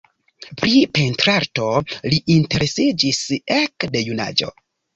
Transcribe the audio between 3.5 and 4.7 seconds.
ekde junaĝo.